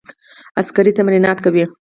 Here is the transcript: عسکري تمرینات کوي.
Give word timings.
عسکري 0.61 0.91
تمرینات 0.97 1.37
کوي. 1.45 1.65